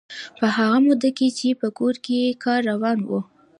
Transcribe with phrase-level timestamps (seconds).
[0.39, 3.09] په هغه موده کې چې په کور کې کار روان و.